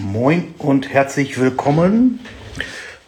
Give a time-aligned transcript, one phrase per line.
[0.00, 2.20] Moin und herzlich willkommen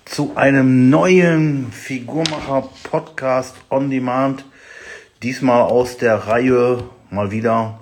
[0.05, 4.45] zu einem neuen Figurmacher Podcast on Demand.
[5.23, 7.79] Diesmal aus der Reihe mal wieder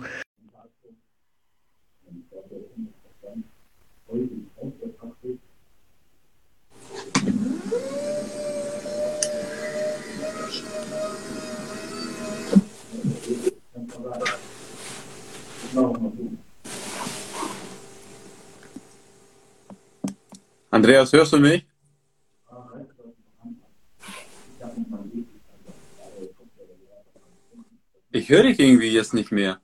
[20.73, 21.67] Andreas, hörst du mich?
[28.13, 29.59] Ich höre dich irgendwie jetzt nicht mehr.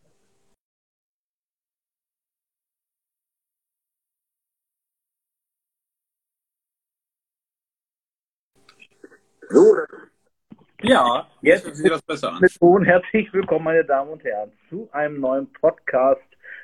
[10.81, 12.45] Ja, jetzt sieht das besser an.
[12.59, 16.21] Und herzlich willkommen, meine Damen und Herren, zu einem neuen Podcast,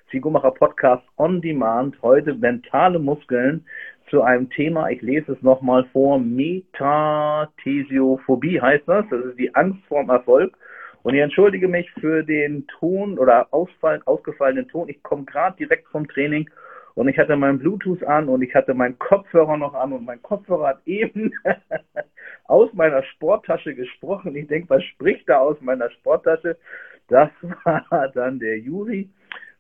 [0.08, 2.00] Figurmacher Podcast on Demand.
[2.02, 3.66] Heute mentale Muskeln
[4.10, 9.06] zu einem Thema, ich lese es nochmal vor, Metathesiophobie heißt das.
[9.10, 10.58] Das ist die Angst vorm Erfolg.
[11.04, 14.88] Und ich entschuldige mich für den Ton oder Ausfall, ausgefallenen Ton.
[14.90, 16.50] Ich komme gerade direkt vom Training
[16.96, 20.22] und ich hatte meinen Bluetooth an und ich hatte meinen Kopfhörer noch an und mein
[20.22, 21.32] Kopfhörer hat eben
[22.46, 24.36] aus meiner Sporttasche gesprochen.
[24.36, 26.58] Ich denke, was spricht da aus meiner Sporttasche?
[27.08, 27.30] Das
[27.64, 29.10] war dann der Juri.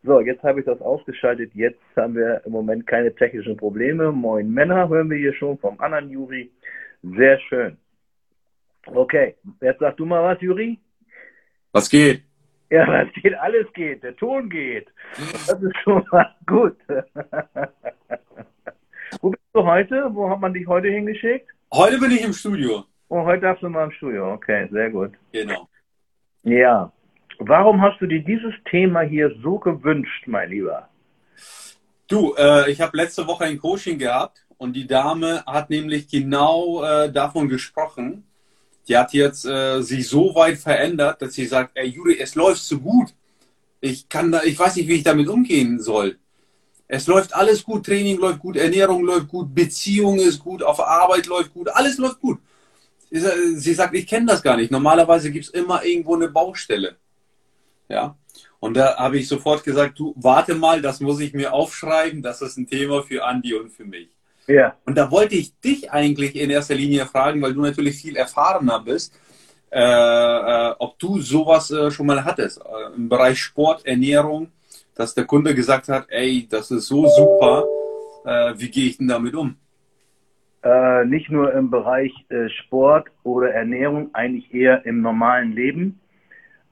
[0.05, 1.55] So, jetzt habe ich das ausgeschaltet.
[1.55, 4.11] Jetzt haben wir im Moment keine technischen Probleme.
[4.11, 6.51] Moin Männer hören wir hier schon vom anderen Juri.
[7.03, 7.77] Sehr schön.
[8.85, 10.77] Okay, jetzt sag du mal was, Juri.
[11.71, 12.21] Was geht?
[12.69, 13.33] Ja, was geht?
[13.35, 14.03] Alles geht.
[14.03, 14.89] Der Ton geht.
[15.47, 16.75] Das ist schon mal gut.
[19.21, 20.09] Wo bist du heute?
[20.13, 21.47] Wo hat man dich heute hingeschickt?
[21.73, 22.83] Heute bin ich im Studio.
[23.07, 24.33] Oh, heute darfst du mal im Studio.
[24.33, 25.13] Okay, sehr gut.
[25.31, 25.69] Genau.
[26.43, 26.91] Ja.
[27.39, 30.89] Warum hast du dir dieses Thema hier so gewünscht, mein Lieber?
[32.07, 36.83] Du, äh, ich habe letzte Woche ein Coaching gehabt und die Dame hat nämlich genau
[36.83, 38.25] äh, davon gesprochen.
[38.87, 42.61] Die hat jetzt äh, sich so weit verändert, dass sie sagt, ey Juri, es läuft
[42.61, 43.13] so gut.
[43.81, 46.17] Ich kann da, ich weiß nicht, wie ich damit umgehen soll.
[46.87, 51.25] Es läuft alles gut, Training läuft gut, Ernährung läuft gut, Beziehung ist gut, auf Arbeit
[51.25, 52.39] läuft gut, alles läuft gut.
[53.09, 54.71] Sie sagt, ich kenne das gar nicht.
[54.71, 56.97] Normalerweise gibt es immer irgendwo eine Baustelle.
[57.89, 58.15] Ja.
[58.59, 62.41] Und da habe ich sofort gesagt, du warte mal, das muss ich mir aufschreiben, das
[62.41, 64.09] ist ein Thema für Andi und für mich.
[64.47, 64.75] Ja.
[64.85, 68.79] Und da wollte ich dich eigentlich in erster Linie fragen, weil du natürlich viel erfahrener
[68.79, 69.19] bist,
[69.71, 74.51] äh, äh, ob du sowas äh, schon mal hattest äh, im Bereich Sport, Ernährung,
[74.95, 77.65] dass der Kunde gesagt hat, ey, das ist so super,
[78.25, 79.57] äh, wie gehe ich denn damit um?
[80.63, 82.13] Äh, nicht nur im Bereich
[82.61, 85.99] Sport oder Ernährung, eigentlich eher im normalen Leben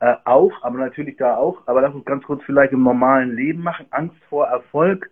[0.01, 1.61] äh, auch, aber natürlich da auch.
[1.67, 3.85] Aber lass uns ganz kurz vielleicht im normalen Leben machen.
[3.91, 5.09] Angst vor Erfolg.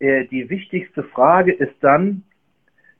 [0.00, 2.24] Äh, die wichtigste Frage ist dann,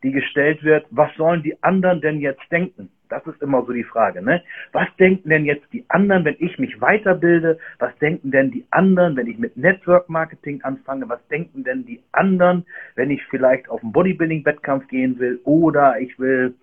[0.04, 2.90] die gestellt wird, was sollen die anderen denn jetzt denken?
[3.08, 4.42] Das ist immer so die Frage, ne?
[4.70, 7.58] Was denken denn jetzt die anderen, wenn ich mich weiterbilde?
[7.80, 11.08] Was denken denn die anderen, wenn ich mit Network Marketing anfange?
[11.08, 12.64] Was denken denn die anderen,
[12.94, 16.54] wenn ich vielleicht auf einen Bodybuilding-Wettkampf gehen will oder ich will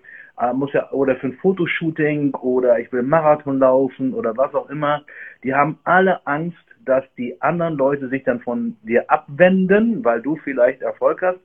[0.54, 5.04] muss ja, oder für ein Fotoshooting oder ich will Marathon laufen oder was auch immer.
[5.44, 10.38] Die haben alle Angst, dass die anderen Leute sich dann von dir abwenden, weil du
[10.38, 11.40] vielleicht Erfolg hast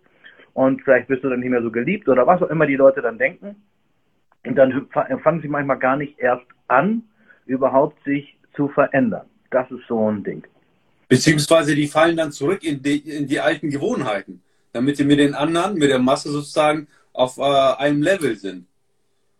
[0.55, 3.03] und vielleicht bist du dann nicht mehr so geliebt oder was auch immer die Leute
[3.03, 3.57] dann denken.
[4.47, 4.89] Und dann
[5.23, 7.03] fangen sie manchmal gar nicht erst an,
[7.47, 9.27] überhaupt sich zu verändern.
[9.51, 10.47] Das ist so ein Ding.
[11.09, 15.35] Beziehungsweise die fallen dann zurück in die, in die alten Gewohnheiten, damit sie mit den
[15.35, 18.67] anderen, mit der Masse sozusagen auf äh, einem Level sind.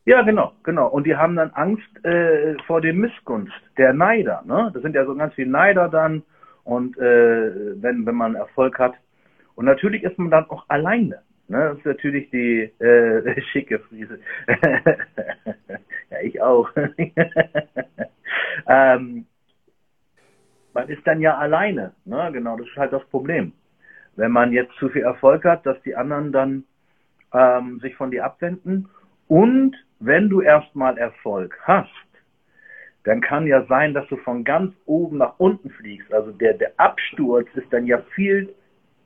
[0.07, 0.89] Ja, genau, genau.
[0.89, 4.43] Und die haben dann Angst äh, vor dem Missgunst, der Neider.
[4.45, 4.71] Ne?
[4.75, 6.23] Das sind ja so ganz viele Neider dann.
[6.63, 8.95] Und äh, wenn, wenn man Erfolg hat.
[9.55, 11.23] Und natürlich ist man dann auch alleine.
[11.49, 11.71] Ne?
[11.71, 14.19] Das ist natürlich die äh, schicke Friese.
[16.11, 16.71] ja, ich auch.
[18.67, 19.27] ähm,
[20.75, 21.93] man ist dann ja alleine.
[22.05, 22.31] Ne?
[22.33, 23.53] Genau, das ist halt das Problem.
[24.17, 26.65] Wenn man jetzt zu viel Erfolg hat, dass die anderen dann
[27.33, 28.89] ähm, sich von dir abwenden
[29.29, 31.91] und wenn du erstmal Erfolg hast,
[33.05, 36.13] dann kann ja sein, dass du von ganz oben nach unten fliegst.
[36.13, 38.55] Also der, der Absturz ist dann ja viel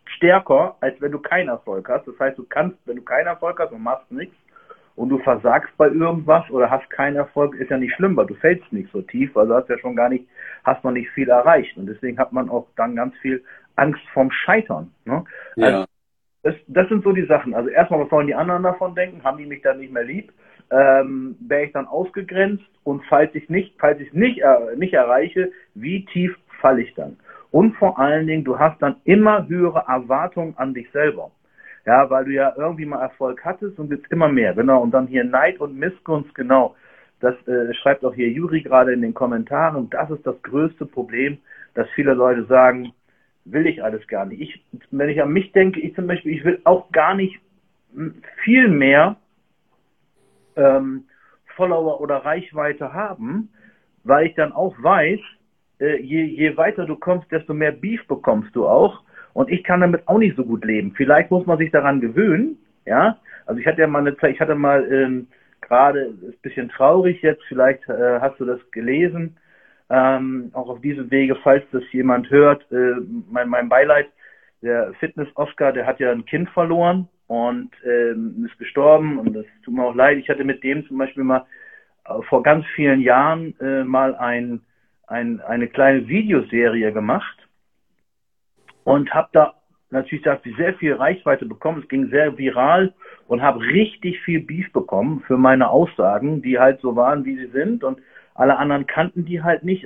[0.05, 2.07] stärker, als wenn du keinen Erfolg hast.
[2.07, 4.37] Das heißt, du kannst, wenn du keinen Erfolg hast und machst nichts,
[4.99, 8.35] und du versagst bei irgendwas oder hast keinen Erfolg, ist ja nicht schlimm, weil du
[8.35, 10.27] fällst nicht so tief, weil du hast ja schon gar nicht,
[10.65, 11.77] hast noch nicht viel erreicht.
[11.77, 13.45] Und deswegen hat man auch dann ganz viel
[13.77, 14.91] Angst vorm Scheitern.
[15.05, 15.25] Ne?
[15.55, 15.67] Ja.
[15.67, 15.85] Also,
[16.43, 17.55] das, das sind so die Sachen.
[17.55, 19.23] Also erstmal, was sollen die anderen davon denken?
[19.23, 20.33] Haben die mich dann nicht mehr lieb?
[20.71, 22.65] Ähm, Wäre ich dann ausgegrenzt?
[22.85, 27.17] Und falls ich nicht, falls ich nicht, äh, nicht erreiche, wie tief falle ich dann?
[27.51, 31.31] Und vor allen Dingen, du hast dann immer höhere Erwartungen an dich selber.
[31.87, 34.53] Ja, weil du ja irgendwie mal Erfolg hattest und jetzt immer mehr.
[34.55, 34.83] Genau.
[34.83, 36.77] Und dann hier Neid und Missgunst, genau.
[37.21, 39.89] Das äh, schreibt auch hier Juri gerade in den Kommentaren.
[39.91, 41.39] Das ist das größte Problem,
[41.75, 42.93] dass viele Leute sagen,
[43.47, 44.41] will ich alles gar nicht.
[44.41, 47.41] Ich, wenn ich an mich denke, ich zum Beispiel, ich will auch gar nicht
[48.45, 49.17] viel mehr
[50.59, 51.05] ähm,
[51.57, 53.51] Follower oder Reichweite haben,
[54.05, 55.21] weil ich dann auch weiß,
[55.81, 59.03] äh, je, je weiter du kommst, desto mehr Beef bekommst du auch.
[59.35, 60.95] Und ich kann damit auch nicht so gut leben.
[60.97, 63.19] Vielleicht muss man sich daran gewöhnen, ja.
[63.47, 65.29] Also ich hatte ja mal eine Zeit, ich hatte mal ähm,
[65.61, 69.37] gerade, ist ein bisschen traurig jetzt, vielleicht äh, hast du das gelesen,
[69.91, 72.97] ähm, auch auf diesem Wege, falls das jemand hört, äh,
[73.31, 74.09] mein, mein Beileid,
[74.61, 79.75] der Fitness-Oscar, der hat ja ein Kind verloren und ähm, ist gestorben und das tut
[79.75, 80.19] mir auch leid.
[80.19, 81.45] Ich hatte mit dem zum Beispiel mal
[82.07, 84.63] äh, vor ganz vielen Jahren äh, mal ein,
[85.07, 87.39] ein, eine kleine Videoserie gemacht
[88.85, 89.55] und habe da
[89.91, 91.83] natürlich da sehr viel Reichweite bekommen.
[91.83, 92.95] Es ging sehr viral
[93.27, 97.51] und habe richtig viel Beef bekommen für meine Aussagen, die halt so waren, wie sie
[97.53, 98.01] sind und
[98.35, 99.85] alle anderen kannten die halt nicht.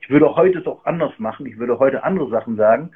[0.00, 1.46] Ich würde heute es auch anders machen.
[1.46, 2.90] Ich würde heute andere Sachen sagen.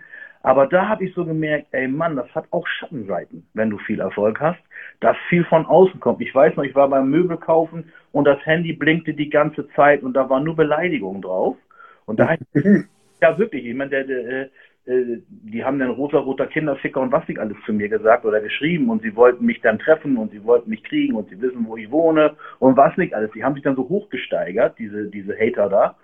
[0.44, 3.98] Aber da habe ich so gemerkt, ey Mann, das hat auch Schattenseiten, wenn du viel
[4.00, 4.60] Erfolg hast,
[5.00, 6.20] dass viel von außen kommt.
[6.20, 10.02] Ich weiß noch, ich war beim Möbel kaufen und das Handy blinkte die ganze Zeit
[10.02, 11.56] und da war nur Beleidigung drauf.
[12.04, 12.36] Und da
[13.22, 14.48] ja wirklich, ich meine, der, der, äh,
[14.84, 18.90] äh, die haben dann rosa-roter Kinderficker und was nicht alles zu mir gesagt oder geschrieben
[18.90, 21.78] und sie wollten mich dann treffen und sie wollten mich kriegen und sie wissen, wo
[21.78, 23.30] ich wohne und was nicht alles.
[23.30, 25.96] Die haben sich dann so hochgesteigert, diese, diese Hater da.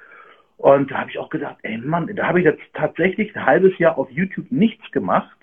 [0.60, 3.78] Und da habe ich auch gedacht, ey Mann, da habe ich jetzt tatsächlich ein halbes
[3.78, 5.36] Jahr auf YouTube nichts gemacht,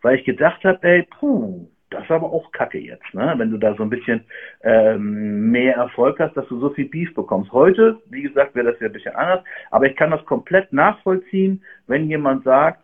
[0.00, 3.34] weil ich gedacht habe, ey, puh, das ist aber auch Kacke jetzt, ne?
[3.36, 4.24] Wenn du da so ein bisschen
[4.62, 7.52] ähm, mehr Erfolg hast, dass du so viel Beef bekommst.
[7.52, 11.62] Heute, wie gesagt, wäre das ja ein bisschen anders, aber ich kann das komplett nachvollziehen,
[11.86, 12.82] wenn jemand sagt,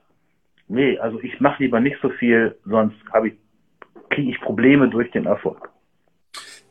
[0.68, 3.34] nee, also ich mache lieber nicht so viel, sonst habe ich
[4.10, 5.70] kriege ich Probleme durch den Erfolg.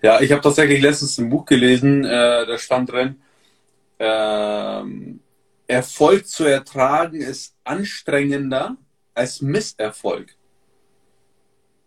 [0.04, 3.16] Ja, ich habe tatsächlich letztens ein Buch gelesen, äh, da stand drin,
[4.04, 5.22] ähm,
[5.66, 8.76] Erfolg zu ertragen ist anstrengender
[9.14, 10.36] als Misserfolg.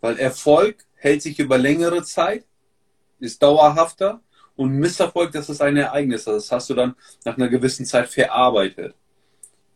[0.00, 2.46] Weil Erfolg hält sich über längere Zeit,
[3.20, 4.22] ist dauerhafter
[4.56, 6.24] und Misserfolg, das ist ein Ereignis.
[6.24, 8.94] Das hast du dann nach einer gewissen Zeit verarbeitet.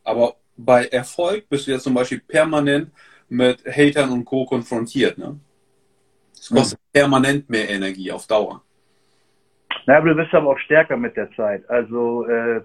[0.02, 2.90] Aber bei Erfolg bist du ja zum Beispiel permanent
[3.28, 4.46] mit Hatern und Co.
[4.46, 5.18] konfrontiert.
[5.18, 5.38] Ne?
[6.32, 6.92] Es kostet mhm.
[6.92, 8.62] permanent mehr Energie auf Dauer.
[9.86, 11.68] Na, aber du bist aber auch stärker mit der Zeit.
[11.68, 12.60] Also äh,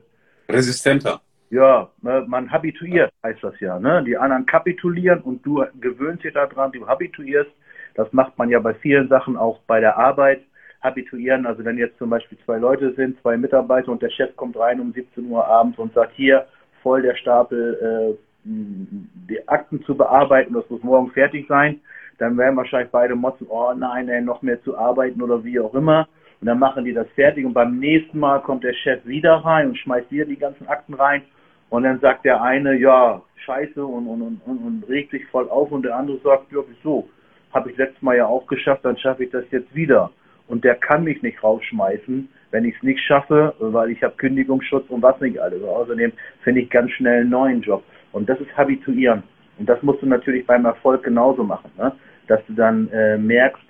[0.49, 1.21] resistenter.
[1.49, 3.79] Ja, ne, man habituiert, heißt das ja.
[3.79, 4.03] Ne?
[4.03, 7.51] Die anderen kapitulieren und du gewöhnst dich daran, du habituierst.
[7.93, 10.41] Das macht man ja bei vielen Sachen auch bei der Arbeit.
[10.81, 14.57] Habituieren, also wenn jetzt zum Beispiel zwei Leute sind, zwei Mitarbeiter und der Chef kommt
[14.57, 16.45] rein um 17 Uhr abends und sagt, hier,
[16.83, 21.81] voll der Stapel, äh, die Akten zu bearbeiten, das muss morgen fertig sein,
[22.19, 25.73] dann werden wahrscheinlich beide motzen, oh nein, ey, noch mehr zu arbeiten oder wie auch
[25.73, 26.07] immer.
[26.41, 29.69] Und dann machen die das fertig und beim nächsten Mal kommt der Chef wieder rein
[29.69, 31.23] und schmeißt wieder die ganzen Akten rein
[31.69, 35.71] und dann sagt der eine, ja, scheiße und, und, und, und regt sich voll auf
[35.71, 37.09] und der andere sagt, ja, wieso?
[37.53, 40.11] Habe ich letztes Mal ja auch geschafft, dann schaffe ich das jetzt wieder.
[40.47, 44.89] Und der kann mich nicht rausschmeißen, wenn ich es nicht schaffe, weil ich habe Kündigungsschutz
[44.89, 45.63] und was nicht alles.
[45.63, 46.11] Außerdem
[46.43, 47.83] finde ich ganz schnell einen neuen Job.
[48.11, 49.23] Und das ist Habituieren.
[49.57, 51.93] Und das musst du natürlich beim Erfolg genauso machen, ne?
[52.27, 53.63] dass du dann äh, merkst,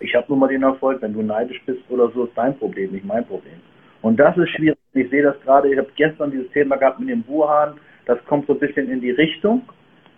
[0.00, 2.92] ich habe nun mal den Erfolg, wenn du neidisch bist oder so, ist dein Problem,
[2.92, 3.60] nicht mein Problem.
[4.02, 4.78] Und das ist schwierig.
[4.92, 7.74] Ich sehe das gerade, ich habe gestern dieses Thema gehabt mit dem Wuhan,
[8.06, 9.62] das kommt so ein bisschen in die Richtung.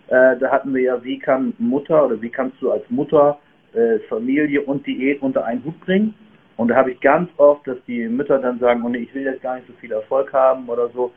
[0.07, 3.39] Äh, da hatten wir ja, wie kann Mutter oder wie kannst du als Mutter
[3.73, 6.13] äh, Familie und Diät unter einen Hut bringen?
[6.57, 9.23] Und da habe ich ganz oft, dass die Mütter dann sagen, oh nee, ich will
[9.23, 11.11] jetzt gar nicht so viel Erfolg haben oder so,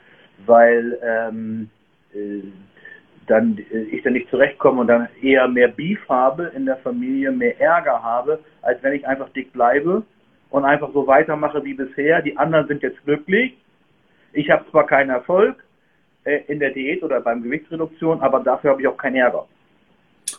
[0.46, 1.68] weil ähm,
[2.14, 2.42] äh,
[3.26, 7.32] dann äh, ich dann nicht zurechtkomme und dann eher mehr Beef habe in der Familie,
[7.32, 10.02] mehr Ärger habe, als wenn ich einfach dick bleibe
[10.50, 12.22] und einfach so weitermache wie bisher.
[12.22, 13.56] Die anderen sind jetzt glücklich.
[14.32, 15.62] Ich habe zwar keinen Erfolg
[16.24, 19.46] äh, in der Diät oder beim Gewichtsreduktion, aber dafür habe ich auch keinen Ärger.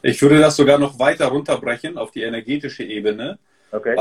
[0.02, 3.38] Ich würde das sogar noch weiter runterbrechen auf die energetische Ebene.
[3.72, 3.96] Okay.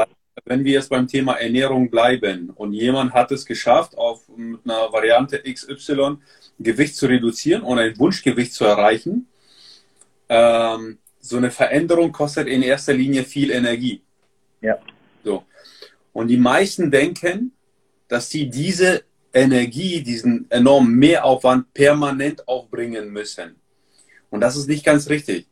[0.45, 4.93] Wenn wir jetzt beim Thema Ernährung bleiben und jemand hat es geschafft, auf mit einer
[4.93, 6.17] Variante XY
[6.59, 9.29] Gewicht zu reduzieren und ein Wunschgewicht zu erreichen,
[10.29, 14.03] ähm, so eine Veränderung kostet in erster Linie viel Energie.
[14.61, 14.79] Ja.
[15.23, 15.45] So.
[16.13, 17.53] Und die meisten denken,
[18.09, 23.57] dass sie diese Energie, diesen enormen Mehraufwand permanent aufbringen müssen.
[24.31, 25.47] Und das ist nicht ganz richtig.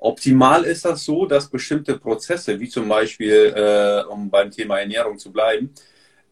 [0.00, 5.18] Optimal ist das so, dass bestimmte Prozesse, wie zum Beispiel, äh, um beim Thema Ernährung
[5.18, 5.70] zu bleiben,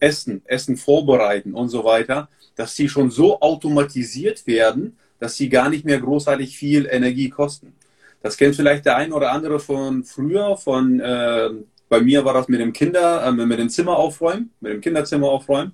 [0.00, 5.68] Essen, Essen vorbereiten und so weiter, dass sie schon so automatisiert werden, dass sie gar
[5.68, 7.74] nicht mehr großartig viel Energie kosten.
[8.22, 11.50] Das kennt vielleicht der ein oder andere von früher, von äh,
[11.90, 15.28] bei mir war das mit dem Kinder, äh, mit dem Zimmer aufräumen, mit dem Kinderzimmer
[15.28, 15.72] aufräumen.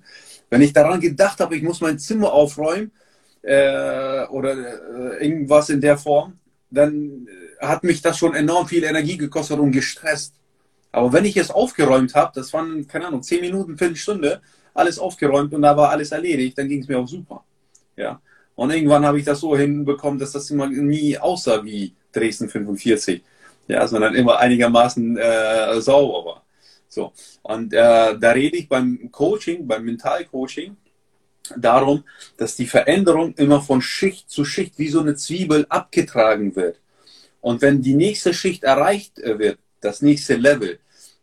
[0.50, 2.90] Wenn ich daran gedacht habe, ich muss mein Zimmer aufräumen
[3.42, 6.38] äh, oder äh, irgendwas in der Form,
[6.70, 7.28] dann
[7.68, 10.34] hat mich das schon enorm viel Energie gekostet und gestresst.
[10.92, 14.40] Aber wenn ich es aufgeräumt habe, das waren, keine Ahnung, zehn Minuten, Viertelstunde,
[14.74, 17.44] alles aufgeräumt und da war alles erledigt, dann ging es mir auch super.
[17.96, 18.20] Ja.
[18.54, 23.22] Und irgendwann habe ich das so hinbekommen, dass das immer nie aussah wie Dresden 45.
[23.66, 26.44] Ja, sondern immer einigermaßen äh, sauber war.
[26.88, 27.12] So.
[27.42, 30.76] Und äh, da rede ich beim Coaching, beim Mentalcoaching,
[31.56, 32.04] darum,
[32.36, 36.80] dass die Veränderung immer von Schicht zu Schicht wie so eine Zwiebel abgetragen wird.
[37.44, 40.78] Und wenn die nächste Schicht erreicht äh, wird, das nächste Level,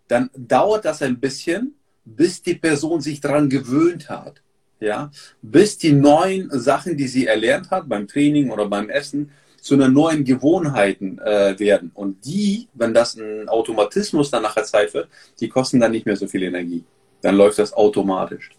[0.07, 1.73] dann dauert das ein bisschen,
[2.05, 4.43] bis die Person sich daran gewöhnt hat.
[4.79, 5.09] Ja,
[5.41, 9.89] bis die neuen Sachen, die sie erlernt hat beim Training oder beim Essen, zu einer
[9.89, 11.89] neuen Gewohnheiten äh, werden.
[11.95, 15.09] Und die, wenn das ein Automatismus dann nachher Zeit wird,
[15.39, 16.83] die kosten dann nicht mehr so viel Energie.
[17.23, 18.51] Dann läuft das automatisch.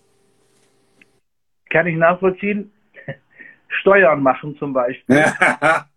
[1.70, 2.72] Kann ich nachvollziehen.
[3.68, 5.24] Steuern machen zum Beispiel.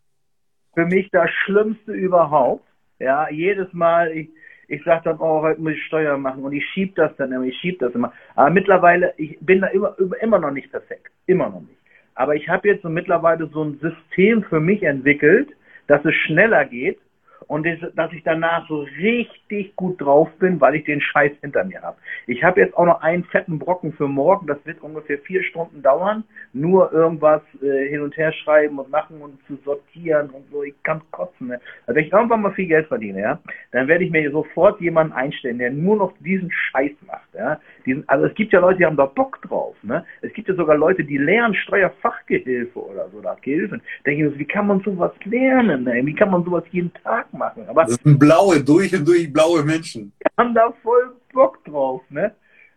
[0.75, 2.65] Für mich das Schlimmste überhaupt.
[2.99, 4.29] Ja, jedes Mal, ich,
[4.67, 7.45] ich sage dann, oh, heute muss ich Steuern machen und ich schieb das dann immer,
[7.45, 8.13] ich schieb das immer.
[8.35, 11.11] Aber mittlerweile, ich bin da immer, immer noch nicht perfekt.
[11.27, 11.79] Immer noch nicht.
[12.13, 15.49] Aber ich habe jetzt so mittlerweile so ein System für mich entwickelt,
[15.87, 16.99] dass es schneller geht
[17.47, 21.81] und dass ich danach so richtig gut drauf bin, weil ich den Scheiß hinter mir
[21.81, 21.97] habe.
[22.27, 25.81] Ich habe jetzt auch noch einen fetten Brocken für morgen, das wird ungefähr vier Stunden
[25.81, 26.23] dauern,
[26.53, 30.75] nur irgendwas äh, hin und her schreiben und machen und zu sortieren und so, ich
[30.83, 31.47] kann kotzen.
[31.47, 31.59] Ne?
[31.85, 33.39] Also wenn ich irgendwann mal viel Geld verdiene, ja,
[33.71, 37.33] dann werde ich mir sofort jemanden einstellen, der nur noch diesen Scheiß macht.
[37.33, 37.59] Ja?
[37.85, 39.75] Diesen, also es gibt ja Leute, die haben da Bock drauf.
[39.83, 40.05] Ne?
[40.21, 43.81] Es gibt ja sogar Leute, die lernen Steuerfachgehilfe oder so, da Gehilfen.
[44.05, 45.83] Denke ich, wie kann man sowas lernen?
[45.83, 46.05] Ne?
[46.05, 47.67] Wie kann man sowas jeden Tag machen.
[47.67, 50.11] Aber das sind blaue, durch und durch blaue Menschen.
[50.21, 52.31] Die haben da voll Bock drauf, ne?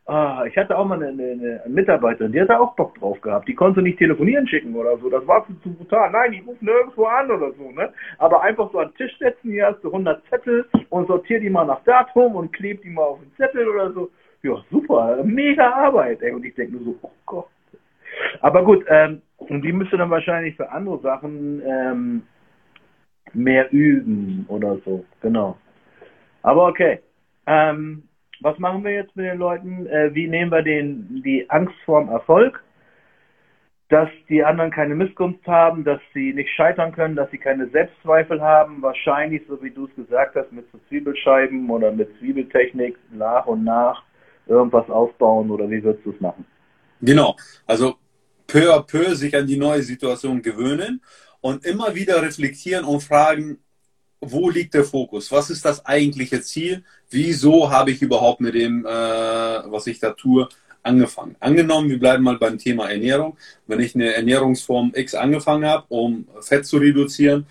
[0.09, 3.47] Ah, ich hatte auch mal eine, eine, eine Mitarbeiterin, die hatte auch Bock drauf gehabt.
[3.47, 5.11] Die konnte nicht telefonieren schicken oder so.
[5.11, 6.11] Das war zu brutal.
[6.11, 7.93] Nein, ich rufe nirgendwo an oder so, ne?
[8.17, 11.51] Aber einfach so an den Tisch setzen, hier hast du 100 Zettel und sortier die
[11.51, 14.11] mal nach Datum und kleb die mal auf den Zettel oder so.
[14.43, 15.23] Ja, super.
[15.25, 16.33] Mega Arbeit, ey.
[16.33, 17.49] Und ich denke nur so, oh Gott.
[18.41, 22.23] Aber gut, ähm, und die müsste dann wahrscheinlich für andere Sachen ähm,
[23.33, 25.05] mehr üben oder so.
[25.23, 25.57] Genau.
[26.43, 27.01] Aber okay.
[27.47, 28.05] Ähm,
[28.41, 29.87] was machen wir jetzt mit den Leuten?
[29.87, 32.63] Äh, wie nehmen wir den, die Angst vorm Erfolg?
[33.89, 38.41] Dass die anderen keine Missgunst haben, dass sie nicht scheitern können, dass sie keine Selbstzweifel
[38.41, 38.83] haben.
[38.83, 43.65] Wahrscheinlich, so wie du es gesagt hast, mit so Zwiebelscheiben oder mit Zwiebeltechnik nach und
[43.65, 44.05] nach
[44.49, 46.45] irgendwas aufbauen oder wie würdest du es machen?
[47.01, 47.37] Genau.
[47.67, 47.97] Also
[48.47, 51.01] peu à peu sich an die neue Situation gewöhnen
[51.41, 53.59] und immer wieder reflektieren und fragen,
[54.21, 55.31] wo liegt der Fokus?
[55.31, 56.83] Was ist das eigentliche Ziel?
[57.11, 60.49] Wieso habe ich überhaupt mit dem, äh, was ich da tue,
[60.83, 61.37] angefangen?
[61.39, 63.37] Angenommen, wir bleiben mal beim Thema Ernährung.
[63.67, 67.47] Wenn ich eine Ernährungsform X angefangen habe, um Fett zu reduzieren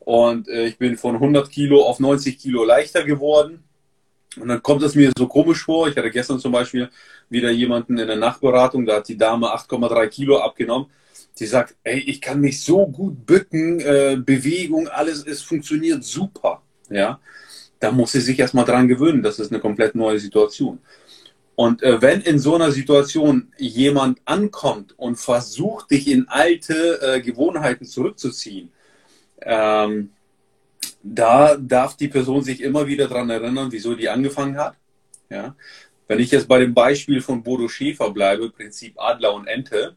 [0.00, 3.62] und äh, ich bin von 100 Kilo auf 90 Kilo leichter geworden,
[4.40, 5.88] und dann kommt es mir so komisch vor.
[5.88, 6.88] Ich hatte gestern zum Beispiel
[7.28, 10.86] wieder jemanden in der Nachberatung, da hat die Dame 8,3 Kilo abgenommen
[11.38, 16.62] die sagt, ey, ich kann mich so gut bücken, äh, Bewegung, alles, es funktioniert super.
[16.90, 17.20] Ja,
[17.80, 19.22] da muss sie sich erstmal dran gewöhnen.
[19.22, 20.80] Das ist eine komplett neue Situation.
[21.54, 27.20] Und äh, wenn in so einer Situation jemand ankommt und versucht, dich in alte äh,
[27.20, 28.70] Gewohnheiten zurückzuziehen,
[29.42, 30.10] ähm,
[31.02, 34.76] da darf die Person sich immer wieder dran erinnern, wieso die angefangen hat.
[35.30, 35.54] Ja?
[36.06, 39.96] Wenn ich jetzt bei dem Beispiel von Bodo Schäfer bleibe, Prinzip Adler und Ente,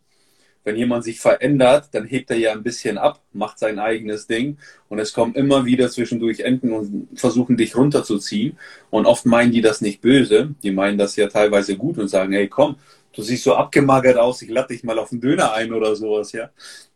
[0.63, 4.57] wenn jemand sich verändert, dann hebt er ja ein bisschen ab, macht sein eigenes Ding
[4.89, 8.57] und es kommen immer wieder zwischendurch Enten und versuchen dich runterzuziehen.
[8.91, 12.33] Und oft meinen die das nicht böse, die meinen das ja teilweise gut und sagen,
[12.33, 12.75] hey komm,
[13.13, 16.31] du siehst so abgemagert aus, ich lade dich mal auf den Döner ein oder sowas,
[16.31, 16.49] ja.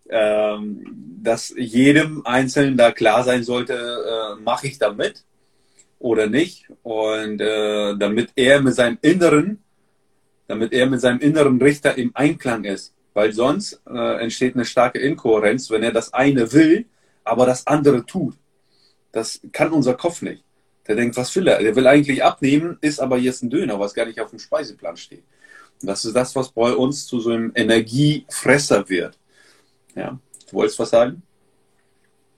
[0.07, 0.85] Ähm,
[1.23, 5.23] dass jedem Einzelnen da klar sein sollte, äh, mache ich da mit
[5.97, 6.67] oder nicht.
[6.83, 9.63] Und äh, damit er mit seinem Inneren,
[10.47, 14.99] damit er mit seinem inneren Richter im Einklang ist weil sonst äh, entsteht eine starke
[14.99, 16.85] Inkohärenz, wenn er das eine will,
[17.23, 18.35] aber das andere tut.
[19.13, 20.43] Das kann unser Kopf nicht.
[20.85, 21.63] Der denkt, was will er?
[21.63, 24.97] Der will eigentlich abnehmen, ist aber jetzt ein Döner, was gar nicht auf dem Speiseplan
[24.97, 25.23] steht.
[25.85, 29.17] Das ist das, was bei uns zu so einem Energiefresser wird.
[29.95, 31.21] Ja, du wolltest was sagen?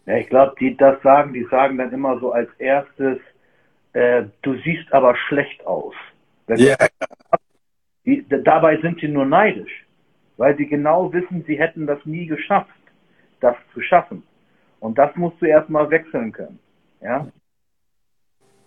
[0.06, 3.20] Ja, ich glaube, die das sagen, die sagen dann immer so als erstes,
[3.94, 5.94] äh, du siehst aber schlecht aus.
[6.50, 6.78] Yeah.
[8.06, 9.86] Die, dabei sind sie nur neidisch,
[10.38, 12.72] weil sie genau wissen, sie hätten das nie geschafft,
[13.42, 14.24] das zu schaffen.
[14.80, 16.60] Und das musst du erstmal wechseln können.
[17.02, 17.28] Ja?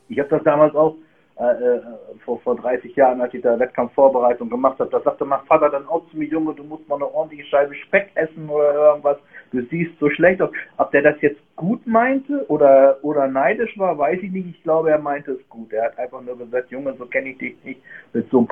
[0.08, 0.96] Ich habe das damals auch
[1.40, 1.80] äh, äh,
[2.23, 5.87] vor, vor 30 Jahren, als ich da Wettkampfvorbereitung gemacht habe, da sagte mein Vater dann
[5.87, 9.16] auch zu mir, Junge, du musst mal eine ordentliche Scheibe Speck essen oder irgendwas,
[9.50, 10.50] du siehst so schlecht aus.
[10.76, 14.49] Ob der das jetzt gut meinte oder, oder neidisch war, weiß ich nicht.
[14.50, 15.73] Ich glaube, er meinte es gut.
[15.73, 17.80] Er hat einfach nur gesagt, Junge, so kenne ich dich nicht,
[18.12, 18.49] mit so einem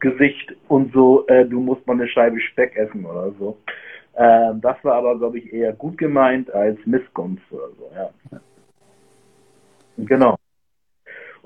[0.00, 3.58] Gesicht und so, äh, du musst mal eine Scheibe Speck essen oder so.
[4.14, 8.40] Äh, das war aber, glaube ich, eher gut gemeint als Missgunst oder so, ja.
[9.98, 10.38] Genau.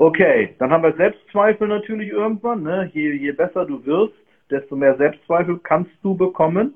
[0.03, 2.65] Okay, dann haben wir Selbstzweifel natürlich irgendwann.
[2.65, 2.91] Ne?
[2.93, 4.15] Je, je besser du wirst,
[4.51, 6.75] desto mehr Selbstzweifel kannst du bekommen,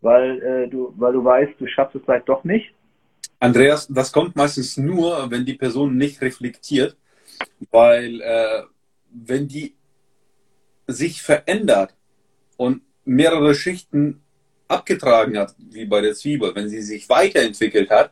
[0.00, 2.74] weil, äh, du, weil du weißt, du schaffst es vielleicht doch nicht.
[3.38, 6.96] Andreas, das kommt meistens nur, wenn die Person nicht reflektiert,
[7.70, 8.62] weil äh,
[9.12, 9.76] wenn die
[10.88, 11.94] sich verändert
[12.56, 14.20] und mehrere Schichten
[14.66, 18.10] abgetragen hat, wie bei der Zwiebel, wenn sie sich weiterentwickelt hat,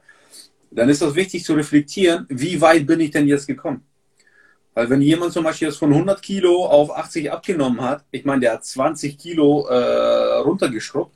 [0.71, 3.90] dann ist das wichtig zu reflektieren, wie weit bin ich denn jetzt gekommen?
[4.81, 8.41] Weil wenn jemand zum Beispiel jetzt von 100 Kilo auf 80 abgenommen hat, ich meine,
[8.41, 11.15] der hat 20 Kilo äh, runtergeschrubbt,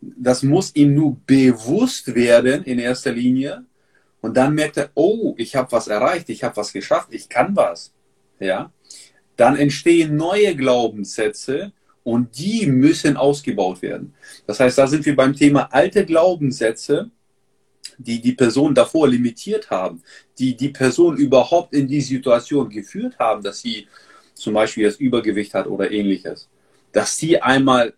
[0.00, 3.64] das muss ihm nur bewusst werden in erster Linie.
[4.20, 7.54] Und dann merkt er, oh, ich habe was erreicht, ich habe was geschafft, ich kann
[7.54, 7.92] was.
[8.40, 8.72] Ja,
[9.36, 11.70] dann entstehen neue Glaubenssätze
[12.02, 14.12] und die müssen ausgebaut werden.
[14.48, 17.12] Das heißt, da sind wir beim Thema alte Glaubenssätze
[17.98, 20.02] die die Person davor limitiert haben,
[20.38, 23.86] die die Person überhaupt in die Situation geführt haben, dass sie
[24.34, 26.48] zum Beispiel das Übergewicht hat oder ähnliches,
[26.92, 27.94] dass die einmal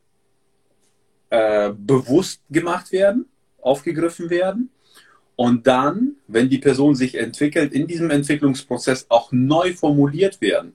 [1.29, 3.27] äh, bewusst gemacht werden,
[3.61, 4.71] aufgegriffen werden
[5.37, 10.73] und dann, wenn die Person sich entwickelt, in diesem Entwicklungsprozess auch neu formuliert werden.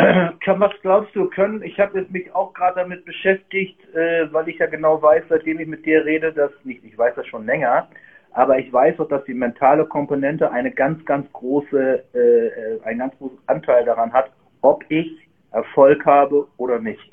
[0.60, 4.66] was glaubst du, können, ich habe mich auch gerade damit beschäftigt, äh, weil ich ja
[4.66, 7.88] genau weiß, seitdem ich mit dir rede, dass, nicht, ich weiß das schon länger,
[8.32, 13.00] aber ich weiß auch, dass die mentale Komponente eine ganz, ganz große, äh, äh einen
[13.00, 14.30] ganz großen Anteil daran hat,
[14.62, 17.10] ob ich Erfolg habe oder nicht.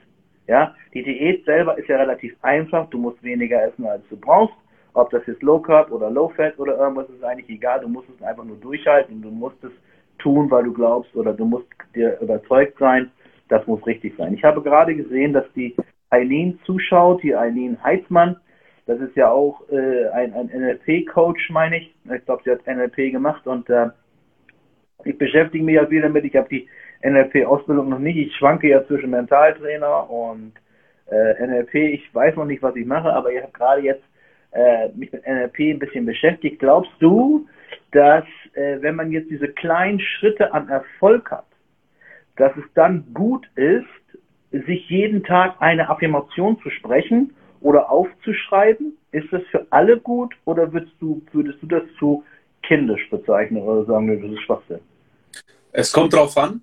[0.47, 2.89] Ja, die Diät selber ist ja relativ einfach.
[2.89, 4.55] Du musst weniger essen, als du brauchst.
[4.93, 7.81] Ob das jetzt Low Carb oder Low Fat oder irgendwas ist eigentlich egal.
[7.81, 9.21] Du musst es einfach nur durchhalten.
[9.21, 9.71] Du musst es
[10.19, 13.11] tun, weil du glaubst oder du musst dir überzeugt sein,
[13.49, 14.33] das muss richtig sein.
[14.33, 15.75] Ich habe gerade gesehen, dass die
[16.09, 18.37] Eileen zuschaut, die Eileen Heitzmann.
[18.85, 21.95] Das ist ja auch äh, ein, ein NLP-Coach, meine ich.
[22.13, 23.89] Ich glaube, sie hat NLP gemacht und äh,
[25.03, 26.23] ich beschäftige mich ja viel damit.
[26.25, 26.67] Ich habe die
[27.03, 28.17] NLP-Ausbildung noch nicht.
[28.17, 30.53] Ich schwanke ja zwischen Mentaltrainer und
[31.09, 31.75] äh, NLP.
[31.75, 34.03] Ich weiß noch nicht, was ich mache, aber ich habe gerade jetzt
[34.51, 36.59] äh, mich mit NLP ein bisschen beschäftigt.
[36.59, 37.47] Glaubst du,
[37.97, 41.47] dass äh, wenn man jetzt diese kleinen Schritte an Erfolg hat,
[42.35, 43.87] dass es dann gut ist,
[44.51, 48.95] sich jeden Tag eine Affirmation zu sprechen oder aufzuschreiben?
[49.11, 52.23] Ist das für alle gut oder würdest du, würdest du das zu
[52.61, 54.79] kindisch bezeichnen oder sagen, das ist Schwachsinn?
[55.71, 56.61] Es kommt drauf an.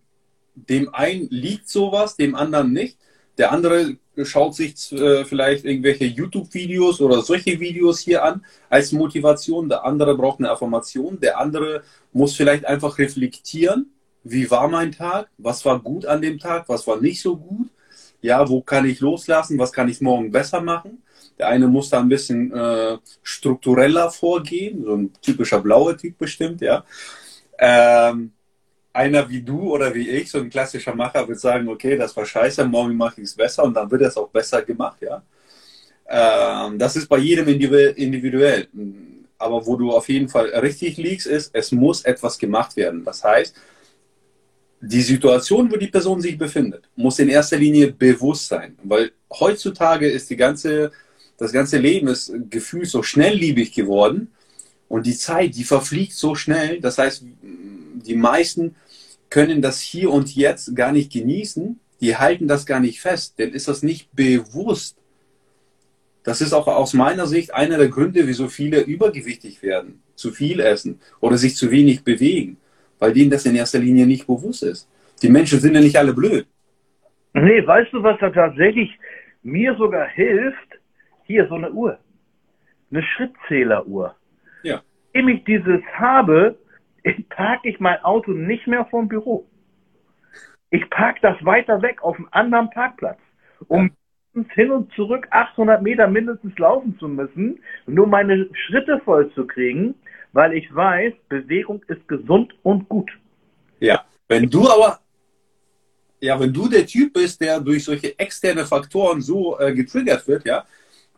[0.54, 2.96] Dem einen liegt sowas, dem anderen nicht.
[3.38, 9.68] Der andere schaut sich äh, vielleicht irgendwelche YouTube-Videos oder solche Videos hier an als Motivation.
[9.68, 11.18] Der andere braucht eine Affirmation.
[11.20, 13.90] Der andere muss vielleicht einfach reflektieren
[14.24, 17.68] wie war mein Tag, was war gut an dem Tag, was war nicht so gut,
[18.22, 21.02] ja, wo kann ich loslassen, was kann ich morgen besser machen.
[21.38, 26.62] Der eine muss da ein bisschen äh, struktureller vorgehen, so ein typischer blauer Typ bestimmt,
[26.62, 26.84] ja.
[27.58, 28.32] Ähm,
[28.94, 32.24] einer wie du oder wie ich, so ein klassischer Macher, wird sagen, okay, das war
[32.24, 35.22] scheiße, morgen mache ich es besser und dann wird es auch besser gemacht, ja.
[36.06, 38.68] Ähm, das ist bei jedem individuell.
[39.36, 43.04] Aber wo du auf jeden Fall richtig liegst, ist, es muss etwas gemacht werden.
[43.04, 43.54] Das heißt,
[44.80, 50.08] die Situation, wo die Person sich befindet, muss in erster Linie bewusst sein, weil heutzutage
[50.08, 50.92] ist die ganze,
[51.36, 54.32] das ganze Leben ist gefühlt so schnellliebig geworden
[54.88, 56.80] und die Zeit, die verfliegt so schnell.
[56.80, 58.76] Das heißt, die meisten
[59.34, 63.50] können das hier und jetzt gar nicht genießen, die halten das gar nicht fest, denn
[63.52, 64.96] ist das nicht bewusst.
[66.22, 70.60] Das ist auch aus meiner Sicht einer der Gründe, wieso viele übergewichtig werden, zu viel
[70.60, 72.56] essen oder sich zu wenig bewegen
[73.04, 74.88] weil denen das in erster Linie nicht bewusst ist.
[75.22, 76.46] Die Menschen sind ja nicht alle blöd.
[77.34, 78.90] Nee, weißt du, was da tatsächlich
[79.42, 80.68] mir sogar hilft?
[81.24, 81.98] Hier so eine Uhr.
[82.90, 84.14] Eine Schrittzähleruhr.
[84.62, 84.80] Ja.
[85.12, 86.56] Indem ich dieses habe,
[87.28, 89.46] parke ich mein Auto nicht mehr vom Büro.
[90.70, 93.18] Ich parke das weiter weg auf einem anderen Parkplatz,
[93.68, 93.90] um
[94.48, 99.94] hin und zurück 800 Meter mindestens laufen zu müssen, nur meine Schritte voll zu kriegen,
[100.32, 103.10] weil ich weiß, Bewegung ist gesund und gut.
[103.78, 104.98] Ja, wenn du aber,
[106.20, 110.44] ja, wenn du der Typ bist, der durch solche externe Faktoren so äh, getriggert wird,
[110.44, 110.64] ja,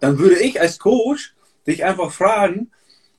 [0.00, 1.34] dann würde ich als Coach
[1.66, 2.70] dich einfach fragen,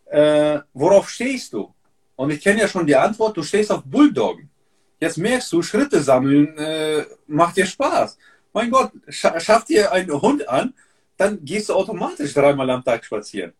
[0.05, 1.73] äh, worauf stehst du?
[2.17, 4.49] Und ich kenne ja schon die Antwort, du stehst auf Bulldoggen.
[4.99, 8.17] Jetzt merkst du, Schritte sammeln äh, macht dir Spaß.
[8.51, 10.73] Mein Gott, scha schaff dir einen Hund an,
[11.15, 13.53] dann gehst du automatisch dreimal am Tag spazieren.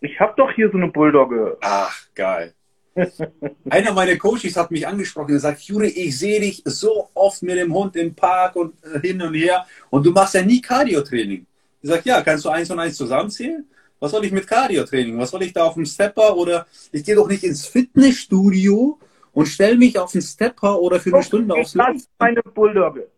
[0.00, 1.56] Ich habe doch hier so eine Bulldogge.
[1.60, 2.52] Ach, geil.
[3.70, 7.56] Einer meiner Coaches hat mich angesprochen und gesagt, Juri, ich sehe dich so oft mit
[7.56, 11.46] dem Hund im Park und äh, hin und her und du machst ja nie Cardio-Training.
[11.82, 13.64] Ich sage, ja, kannst du eins und eins zusammenzählen?
[13.98, 15.18] Was soll ich mit Cardio-Training?
[15.18, 18.98] Was soll ich da auf dem Stepper oder ich gehe doch nicht ins Fitnessstudio
[19.32, 23.08] und stelle mich auf den Stepper oder für eine Stunde aufs ist meine Bulldogge.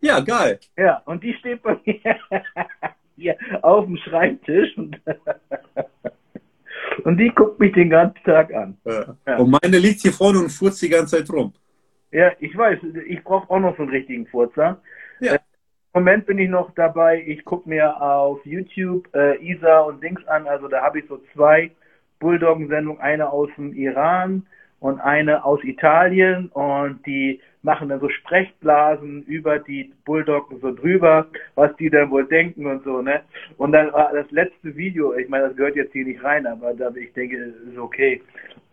[0.00, 0.58] Ja, geil.
[0.76, 2.16] Ja, und die steht bei mir
[3.16, 4.98] hier auf dem Schreibtisch und,
[7.04, 8.78] und die guckt mich den ganzen Tag an.
[8.84, 9.16] Ja.
[9.26, 9.36] Ja.
[9.36, 11.52] Und meine liegt hier vorne und furzt die ganze Zeit rum.
[12.10, 14.80] Ja, ich weiß, ich brauche auch noch so einen richtigen Furzer.
[15.20, 15.36] Ja.
[15.96, 20.22] Im Moment bin ich noch dabei, ich gucke mir auf YouTube äh, Isa und Dings
[20.28, 21.70] an, also da habe ich so zwei
[22.20, 24.44] Bulldoggen-Sendungen, eine aus dem Iran
[24.78, 26.48] und eine aus Italien.
[26.48, 32.26] Und die machen dann so Sprechblasen über die Bulldoggen so drüber, was die dann wohl
[32.26, 33.22] denken und so, ne?
[33.56, 36.74] Und dann war das letzte Video, ich meine, das gehört jetzt hier nicht rein, aber
[36.74, 38.20] da, ich denke, ist okay,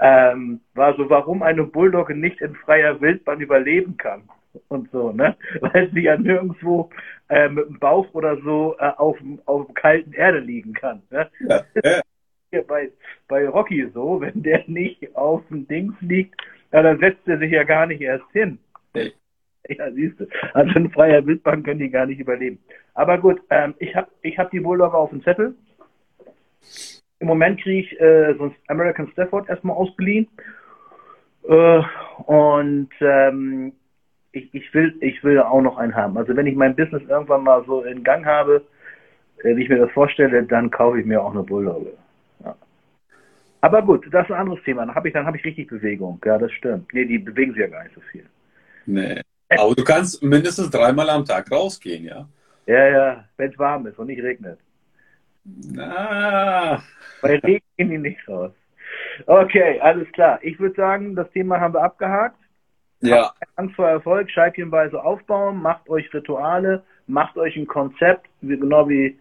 [0.01, 4.23] ähm, war so, warum eine Bulldogge nicht in freier Wildbahn überleben kann
[4.67, 5.35] und so, ne?
[5.61, 6.89] Weil sie ja nirgendwo
[7.29, 11.01] äh, mit dem Bauch oder so äh, auf, auf kalten Erde liegen kann.
[11.09, 11.29] Ne?
[11.47, 12.01] Ja, ja.
[12.51, 12.91] Hier bei,
[13.27, 16.39] bei Rocky so, wenn der nicht auf dem Dings liegt,
[16.71, 18.59] ja, dann setzt er sich ja gar nicht erst hin.
[19.69, 20.27] Ja, siehst du.
[20.53, 22.59] Also in freier Wildbahn können die gar nicht überleben.
[22.95, 25.55] Aber gut, ähm, ich habe ich hab die Bulldogger auf dem Zettel.
[27.19, 30.27] Im Moment kriege ich äh, so ein American Stafford erstmal ausgeliehen.
[31.47, 31.81] Äh,
[32.25, 33.71] und ähm,
[34.33, 36.17] ich, ich, will, ich will auch noch einen haben.
[36.17, 38.63] Also wenn ich mein Business irgendwann mal so in Gang habe,
[39.43, 41.93] äh, wie ich mir das vorstelle, dann kaufe ich mir auch eine Bulldogge.
[42.43, 42.55] Ja.
[43.61, 44.85] Aber gut, das ist ein anderes Thema.
[44.85, 46.19] Dann habe ich, dann habe ich richtig Bewegung.
[46.25, 46.91] Ja, das stimmt.
[46.93, 48.25] Nee, die bewegen sich ja gar nicht so viel.
[48.85, 49.21] Nee.
[49.49, 52.27] Aber du kannst mindestens dreimal am Tag rausgehen, ja?
[52.65, 54.57] Ja, ja, wenn es warm ist und nicht regnet.
[55.43, 56.81] Na.
[57.21, 58.51] Bei Regen gehen die nicht raus.
[59.27, 60.39] Okay, alles klar.
[60.41, 62.37] Ich würde sagen, das Thema haben wir abgehakt.
[63.09, 63.33] Ja.
[63.55, 69.19] Angst vor Erfolg, scheibchenweise aufbauen, macht euch Rituale, macht euch ein Konzept, wie, genau wie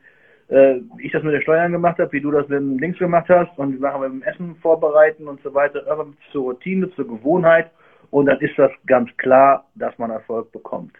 [0.48, 3.28] äh, ich das mit den Steuern gemacht habe, wie du das mit dem Links gemacht
[3.28, 7.08] hast und die Sachen mit dem Essen vorbereiten und so weiter, irgendwann zur Routine, zur
[7.08, 7.70] Gewohnheit
[8.10, 10.92] und dann ist das ganz klar, dass man Erfolg bekommt.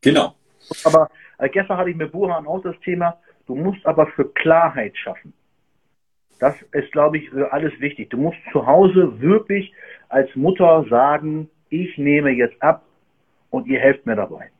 [0.00, 0.34] Genau.
[0.84, 4.96] Aber äh, gestern hatte ich mit Buhan auch das Thema, du musst aber für Klarheit
[4.96, 5.34] schaffen.
[6.38, 8.08] Das ist, glaube ich, alles wichtig.
[8.08, 9.74] Du musst zu Hause wirklich
[10.08, 12.82] als Mutter sagen, ich nehme jetzt ab
[13.50, 14.50] und ihr helft mir dabei.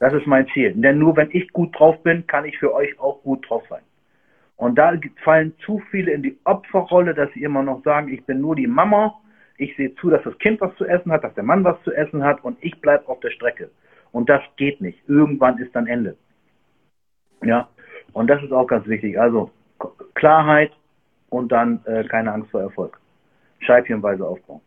[0.00, 0.74] Das ist mein Ziel.
[0.74, 3.82] Denn nur wenn ich gut drauf bin, kann ich für euch auch gut drauf sein.
[4.56, 4.92] Und da
[5.22, 8.66] fallen zu viele in die Opferrolle, dass sie immer noch sagen, ich bin nur die
[8.66, 9.14] Mama
[9.56, 11.92] ich sehe zu, dass das Kind was zu essen hat, dass der Mann was zu
[11.92, 13.70] essen hat und ich bleibe auf der Strecke.
[14.12, 14.98] Und das geht nicht.
[15.08, 16.16] Irgendwann ist dann Ende.
[17.42, 17.68] Ja,
[18.12, 19.18] und das ist auch ganz wichtig.
[19.18, 19.50] Also
[20.14, 20.72] Klarheit
[21.30, 22.98] und dann äh, keine Angst vor Erfolg.
[23.60, 24.60] Scheibchenweise aufbauen.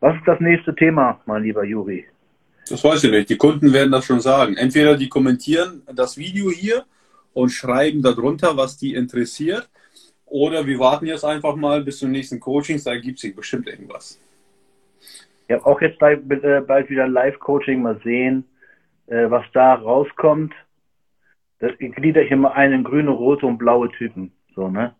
[0.00, 2.06] Was ist das nächste Thema, mein lieber Juri?
[2.68, 3.28] Das weiß ich nicht.
[3.28, 4.56] Die Kunden werden das schon sagen.
[4.56, 6.84] Entweder die kommentieren das Video hier
[7.34, 9.68] und schreiben darunter, was die interessiert,
[10.24, 14.20] oder wir warten jetzt einfach mal bis zum nächsten Coaching, da gibt sich bestimmt irgendwas.
[15.48, 18.44] Ja, auch jetzt bald, äh, bald wieder Live-Coaching, mal sehen,
[19.08, 20.54] äh, was da rauskommt.
[21.58, 24.32] Das glieder ich immer einen grüne, rote und blaue Typen.
[24.54, 24.94] So, ne?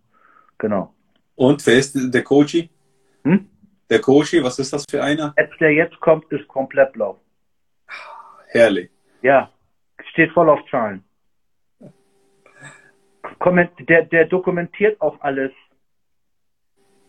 [0.59, 0.93] Genau.
[1.37, 2.69] Und wer ist der Coachy?
[3.23, 3.47] Hm?
[3.91, 5.35] Der Coachy, was ist das für einer?
[5.59, 7.21] Der jetzt kommt, ist komplett blau.
[8.47, 8.91] Herrlich.
[9.23, 9.51] Ja,
[10.13, 11.05] steht voll auf Zahlen.
[13.89, 15.51] Der, der dokumentiert auch alles.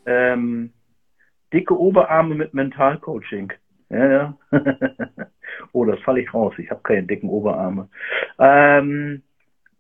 [0.06, 0.74] Ähm,
[1.54, 3.54] dicke Oberarme mit Mentalcoaching.
[3.90, 4.38] Ja, ja.
[5.74, 6.54] oh, das falle ich raus.
[6.58, 7.90] Ich habe keine dicken Oberarme.
[8.40, 9.22] Ähm,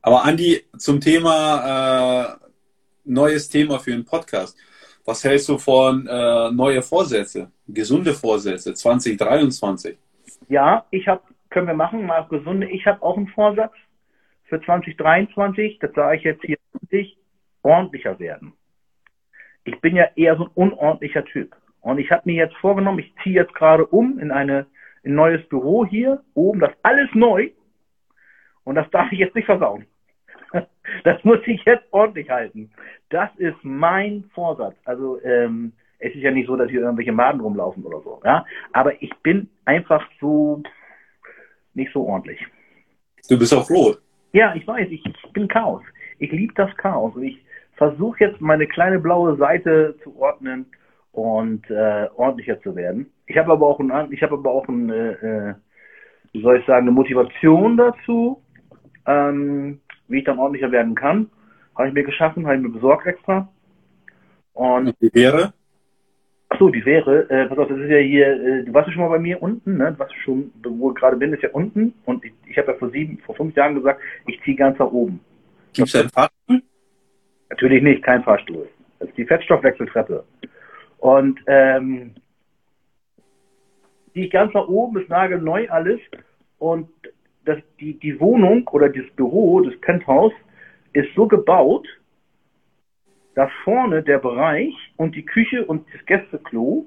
[0.02, 2.48] Aber Andi, zum Thema äh,
[3.06, 4.58] neues Thema für einen Podcast.
[5.06, 9.98] Was hältst du von äh, neue Vorsätze, gesunde Vorsätze 2023?
[10.48, 12.70] Ja, ich habe, können wir machen, mal gesunde.
[12.70, 13.74] Ich habe auch einen Vorsatz
[14.46, 15.80] für 2023.
[15.80, 16.58] Das sage ich jetzt hier
[17.64, 18.54] ordentlicher werden.
[19.64, 21.56] Ich bin ja eher so ein unordentlicher Typ.
[21.82, 24.66] Und ich habe mir jetzt vorgenommen, ich ziehe jetzt gerade um in eine
[25.04, 27.52] ein neues Büro hier oben, das alles neu.
[28.64, 29.86] Und das darf ich jetzt nicht versauen.
[31.04, 32.70] Das muss ich jetzt ordentlich halten.
[33.10, 34.76] Das ist mein Vorsatz.
[34.86, 38.20] Also ähm, es ist ja nicht so, dass hier irgendwelche Maden rumlaufen oder so.
[38.24, 40.62] Ja, aber ich bin einfach so
[41.74, 42.46] nicht so ordentlich.
[43.30, 43.96] Du bist auch froh.
[44.34, 44.88] Ja, ich weiß.
[44.90, 45.84] Ich, ich bin Chaos.
[46.20, 47.16] Ich liebe das Chaos.
[47.16, 47.44] Und ich
[47.76, 50.66] versuche jetzt meine kleine blaue Seite zu ordnen
[51.12, 53.12] und äh, ordentlicher zu werden.
[53.28, 55.54] Ich habe aber auch ein, ich habe aber auch ein, äh, äh,
[56.34, 58.42] wie soll ich sagen, eine Motivation dazu,
[59.06, 59.82] ähm,
[60.12, 61.30] wie ich dann ordentlicher werden kann.
[61.76, 63.48] Habe ich mir geschaffen, habe ich mir besorgt extra.
[64.54, 65.54] Und die wäre?
[66.50, 68.94] Ach so, die wäre, äh, pass auf, das ist ja hier, äh, du warst ja
[68.94, 69.94] schon mal bei mir unten, ne?
[69.94, 71.94] Du warst schon, wo ich gerade bin, ist ja unten.
[72.04, 74.92] Und ich, ich habe ja vor sieben, vor fünf Jahren gesagt, ich ziehe ganz nach
[74.92, 75.22] oben.
[75.72, 76.62] Gibt es einen Fahrstuhl?
[77.50, 78.68] Natürlich nicht, kein Fahrstuhl.
[79.00, 80.26] Das ist die Fettstoffwechseltreppe.
[80.98, 82.16] Und ähm,
[84.14, 86.00] die ganz nach oben ist nagelneu alles.
[86.60, 86.90] Und
[87.46, 90.34] das, die, die Wohnung oder das Büro, das Penthouse,
[90.94, 91.88] ist so gebaut,
[93.36, 96.86] dass vorne der Bereich und die Küche und das Gästeklo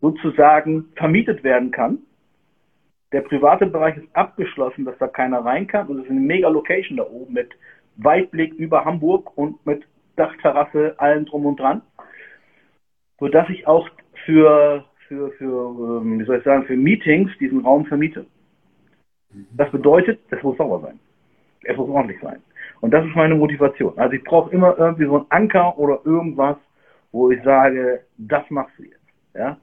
[0.00, 1.98] sozusagen vermietet werden kann.
[3.12, 5.88] Der private Bereich ist abgeschlossen, dass da keiner rein kann.
[5.88, 7.50] Und es ist eine mega Location da oben mit
[7.96, 9.84] Weitblick über Hamburg und mit
[10.16, 11.82] Dachterrasse, allem drum und dran.
[13.18, 13.88] Sodass ich auch
[14.24, 18.26] für, für, für, ähm, wie soll ich sagen, für Meetings diesen Raum vermiete.
[19.30, 20.98] Das bedeutet, es muss sauber sein.
[21.62, 22.42] Es muss ordentlich sein.
[22.80, 23.96] Und das ist meine Motivation.
[23.98, 26.56] Also ich brauche immer irgendwie so einen Anker oder irgendwas,
[27.12, 29.00] wo ich sage, das machst du jetzt.
[29.34, 29.58] Ja?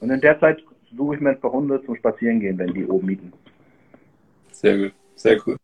[0.00, 0.62] Und in der Zeit
[0.96, 3.32] suche ich mir ein paar Hunde zum Spazierengehen, wenn die oben mieten.
[4.52, 5.56] Sehr gut, sehr cool.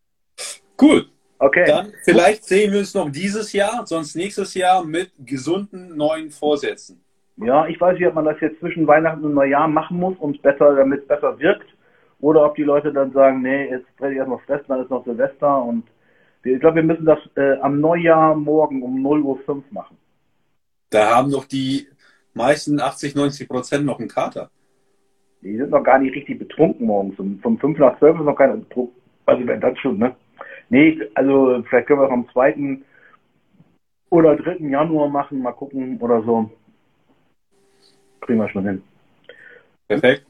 [0.80, 1.06] Cool.
[1.38, 1.64] Okay.
[1.66, 7.02] Dann vielleicht sehen wir uns noch dieses Jahr, sonst nächstes Jahr mit gesunden neuen Vorsätzen.
[7.36, 10.32] Ja, ich weiß nicht, ob man das jetzt zwischen Weihnachten und Neujahr machen muss, um
[10.32, 11.66] es besser, damit es besser wirkt.
[12.20, 15.04] Oder ob die Leute dann sagen, nee, jetzt werde ich erstmal fressen, dann ist noch
[15.04, 15.84] Silvester und
[16.44, 19.96] ich glaube, wir müssen das äh, am Neujahr morgen um 0.05 Uhr machen.
[20.90, 21.86] Da haben doch die
[22.34, 24.50] meisten 80, 90 Prozent noch einen Kater.
[25.40, 27.16] Die sind noch gar nicht richtig betrunken morgens.
[27.16, 29.00] Vom 5 nach 12 ist noch keiner betrunken.
[29.26, 30.14] Also wenn das schon, ne?
[30.68, 32.78] Nee, also vielleicht können wir es am 2.
[34.10, 34.56] oder 3.
[34.68, 36.50] Januar machen, mal gucken oder so.
[38.22, 38.82] Kriegen wir schon hin.
[39.88, 40.26] Perfekt.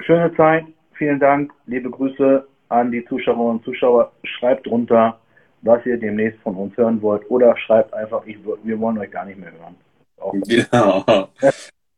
[0.00, 0.64] Schöne Zeit.
[0.94, 1.52] Vielen Dank.
[1.66, 4.12] Liebe Grüße an die Zuschauerinnen und Zuschauer.
[4.22, 5.18] Schreibt drunter,
[5.62, 7.28] was ihr demnächst von uns hören wollt.
[7.30, 9.74] Oder schreibt einfach, ich, wir wollen euch gar nicht mehr hören.
[10.18, 11.28] Auch genau.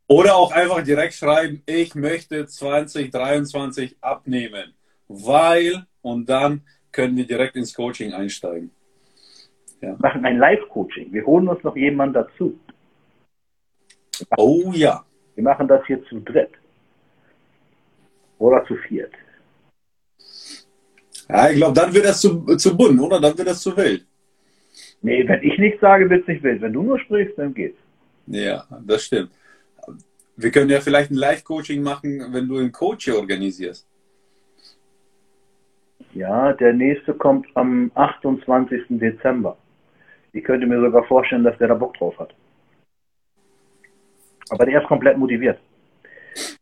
[0.08, 4.72] Oder auch einfach direkt schreiben, ich möchte 2023 abnehmen,
[5.06, 6.62] weil und dann
[6.92, 8.70] können wir direkt ins Coaching einsteigen.
[9.82, 9.88] Ja.
[9.88, 11.12] Wir machen ein Live-Coaching.
[11.12, 12.58] Wir holen uns noch jemanden dazu.
[14.36, 15.04] Oh ja.
[15.34, 16.50] Wir machen das hier zu dritt.
[18.38, 19.12] Oder zu viert.
[21.28, 23.20] Ja, ich glaube, dann wird das zu, zu bunt, oder?
[23.20, 24.06] Dann wird das zu wild.
[25.02, 26.60] Nee, wenn ich nichts sage, wird es nicht wild.
[26.62, 27.78] Wenn du nur sprichst, dann geht's.
[28.26, 29.30] Ja, das stimmt.
[30.36, 33.86] Wir können ja vielleicht ein Live-Coaching machen, wenn du einen Coach hier organisierst.
[36.14, 38.82] Ja, der nächste kommt am 28.
[38.88, 39.56] Dezember.
[40.32, 42.34] Ich könnte mir sogar vorstellen, dass der da Bock drauf hat.
[44.50, 45.58] Aber der ist komplett motiviert.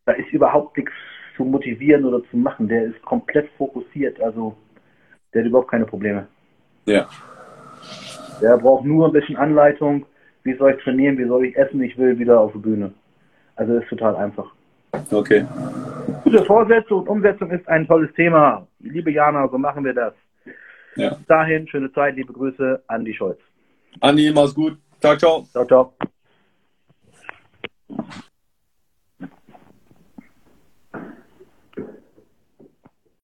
[0.05, 0.92] Da ist überhaupt nichts
[1.37, 2.68] zu motivieren oder zu machen.
[2.68, 4.20] Der ist komplett fokussiert.
[4.20, 4.57] Also
[5.33, 6.27] der hat überhaupt keine Probleme.
[6.87, 7.09] Ja.
[8.40, 10.07] Der braucht nur ein bisschen Anleitung.
[10.44, 11.18] Wie soll ich trainieren?
[11.18, 11.83] Wie soll ich essen?
[11.83, 12.92] Ich will wieder auf die Bühne.
[13.57, 14.53] Also ist total einfach.
[15.11, 15.44] Okay.
[16.25, 18.66] Gute Vorsätze und Umsetzung ist ein tolles Thema.
[18.81, 20.14] Liebe Jana, so machen wir das.
[20.96, 21.14] Ja.
[21.14, 23.38] Bis dahin, schöne Zeit, liebe Grüße, Andi Scholz.
[24.01, 24.79] Andi, mach's gut.
[25.01, 25.44] Ciao, ciao.
[25.53, 25.92] Ciao, ciao.